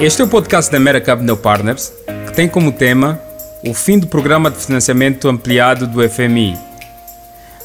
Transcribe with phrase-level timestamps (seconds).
[0.00, 1.92] Este é o podcast da America No Partners,
[2.26, 3.20] que tem como tema
[3.62, 6.56] o fim do programa de financiamento ampliado do FMI.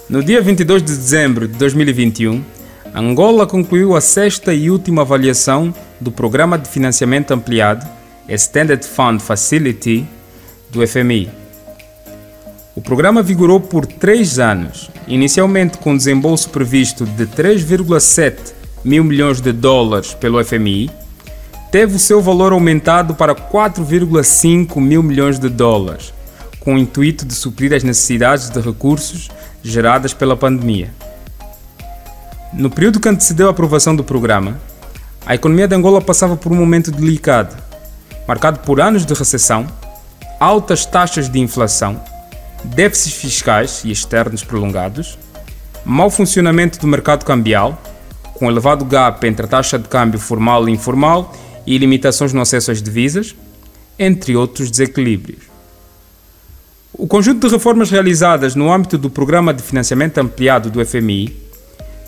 [0.09, 2.43] No dia 22 de dezembro de 2021,
[2.93, 7.87] Angola concluiu a sexta e última avaliação do programa de financiamento ampliado,
[8.27, 10.05] Extended Fund Facility,
[10.69, 11.31] do FMI.
[12.75, 19.53] O programa vigorou por três anos, inicialmente com desembolso previsto de 3,7 mil milhões de
[19.53, 21.04] dólares pelo FMI
[21.71, 26.13] teve o seu valor aumentado para 4,5 mil milhões de dólares,
[26.59, 29.29] com o intuito de suprir as necessidades de recursos
[29.63, 30.91] geradas pela pandemia.
[32.53, 34.57] No período que antecedeu a aprovação do programa,
[35.25, 37.55] a economia de Angola passava por um momento delicado,
[38.27, 39.67] marcado por anos de recessão,
[40.39, 41.99] altas taxas de inflação,
[42.63, 45.17] déficits fiscais e externos prolongados,
[45.83, 47.81] mau funcionamento do mercado cambial,
[48.35, 51.33] com elevado gap entre a taxa de câmbio formal e informal
[51.65, 53.35] e limitações no acesso às divisas,
[53.97, 55.43] entre outros desequilíbrios.
[56.93, 61.35] O conjunto de reformas realizadas no âmbito do Programa de Financiamento Ampliado do FMI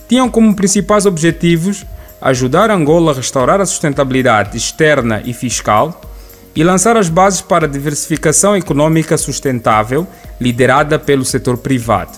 [0.07, 1.85] tinham como principais objetivos
[2.21, 6.01] ajudar Angola a restaurar a sustentabilidade externa e fiscal
[6.55, 10.07] e lançar as bases para a diversificação econômica sustentável
[10.39, 12.17] liderada pelo setor privado.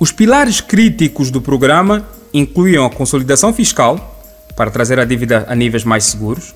[0.00, 4.15] Os pilares críticos do programa incluíam a consolidação fiscal,
[4.56, 6.54] para trazer a dívida a níveis mais seguros,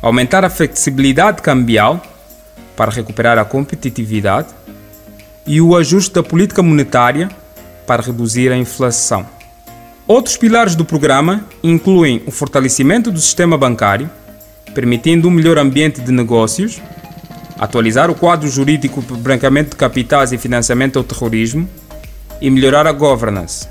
[0.00, 2.02] aumentar a flexibilidade cambial
[2.74, 4.48] para recuperar a competitividade
[5.46, 7.30] e o ajuste da política monetária
[7.86, 9.26] para reduzir a inflação.
[10.08, 14.10] Outros pilares do programa incluem o fortalecimento do sistema bancário,
[14.74, 16.80] permitindo um melhor ambiente de negócios,
[17.58, 21.68] atualizar o quadro jurídico para branqueamento de capitais e financiamento ao terrorismo
[22.40, 23.68] e melhorar a governance.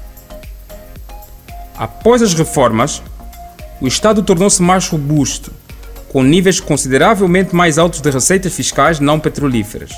[1.77, 3.01] Após as reformas,
[3.81, 5.51] o Estado tornou-se mais robusto,
[6.09, 9.91] com níveis consideravelmente mais altos de receitas fiscais não petrolíferas,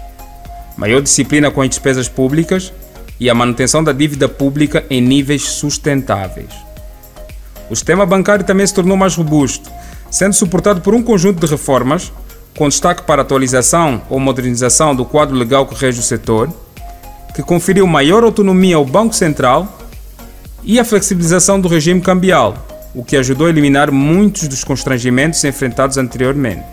[0.75, 2.73] maior disciplina com as despesas públicas
[3.19, 6.49] e a manutenção da dívida pública em níveis sustentáveis.
[7.69, 9.69] O sistema bancário também se tornou mais robusto,
[10.09, 12.11] sendo suportado por um conjunto de reformas,
[12.55, 16.49] com destaque para a atualização ou modernização do quadro legal que rege o setor,
[17.35, 19.77] que conferiu maior autonomia ao Banco Central
[20.63, 22.65] e a flexibilização do regime cambial,
[22.97, 26.65] o que ajudou a eliminar muitos dos constrangimentos enfrentados anteriormente.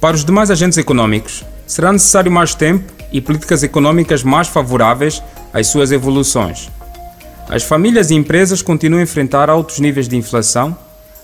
[0.00, 5.20] Para os demais agentes econômicos, será necessário mais tempo e políticas econômicas mais favoráveis
[5.52, 6.70] às suas evoluções.
[7.48, 10.78] As famílias e empresas continuam a enfrentar altos níveis de inflação,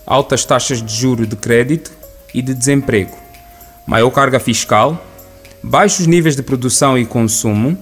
[0.05, 1.93] altas taxas de juro de crédito
[2.33, 3.15] e de desemprego,
[3.87, 5.01] maior carga fiscal,
[5.63, 7.77] baixos níveis de produção e consumo,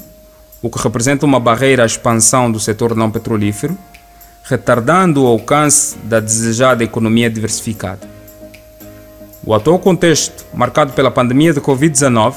[0.62, 3.76] o que representa uma barreira à expansão do setor não petrolífero,
[4.44, 8.10] retardando o alcance da desejada economia diversificada.
[9.44, 12.36] O atual contexto, marcado pela pandemia de Covid-19,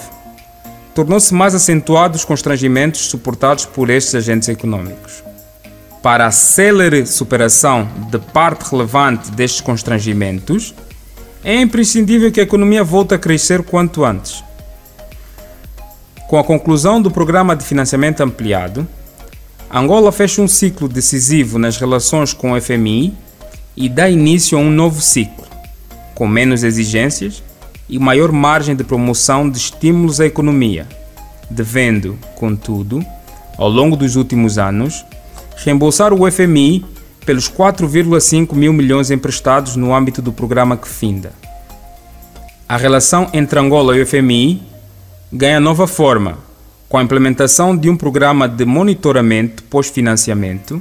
[0.95, 5.23] tornou-se mais acentuado os constrangimentos suportados por estes agentes econômicos.
[6.03, 10.75] Para a célere superação de parte relevante destes constrangimentos,
[11.43, 14.43] é imprescindível que a economia volte a crescer quanto antes.
[16.29, 18.87] Com a conclusão do programa de financiamento ampliado,
[19.77, 23.13] Angola fecha um ciclo decisivo nas relações com o FMI
[23.77, 25.45] e dá início a um novo ciclo,
[26.15, 27.43] com menos exigências
[27.89, 30.87] e maior margem de promoção de estímulos à economia,
[31.51, 33.05] devendo, contudo,
[33.59, 35.05] ao longo dos últimos anos,
[35.57, 36.87] reembolsar o FMI
[37.27, 41.33] pelos 4,5 mil milhões emprestados no âmbito do programa que finda.
[42.69, 44.63] A relação entre Angola e o FMI
[45.33, 46.44] ganha nova forma
[46.95, 50.81] com a implementação de um programa de monitoramento pós-financiamento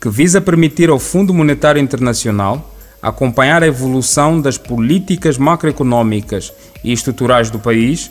[0.00, 2.72] que visa permitir ao Fundo Monetário Internacional
[3.02, 6.52] acompanhar a evolução das políticas macroeconômicas
[6.84, 8.08] e estruturais do país,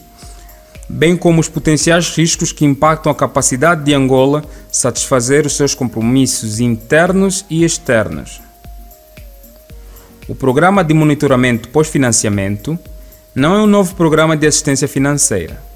[0.89, 6.59] bem como os potenciais riscos que impactam a capacidade de Angola satisfazer os seus compromissos
[6.59, 8.41] internos e externos.
[10.27, 12.77] O Programa de Monitoramento Pós-Financiamento
[13.33, 15.70] não é um novo programa de assistência financeira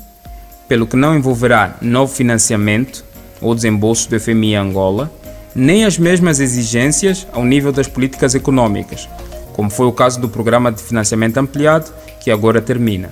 [0.67, 3.03] pelo que não envolverá novo financiamento
[3.41, 5.12] ou desembolso do FMI Angola,
[5.53, 9.07] nem as mesmas exigências ao nível das políticas econômicas,
[9.53, 13.09] como foi o caso do Programa de Financiamento Ampliado, que agora termina.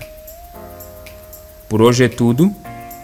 [1.70, 2.54] Por hoje é tudo.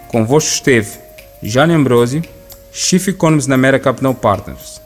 [0.09, 0.97] Convosco esteve
[1.41, 2.23] Jânio Ambrosio,
[2.71, 4.81] Chief Economist na America Capital Partners.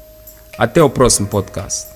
[0.57, 1.87] Até o próximo podcast.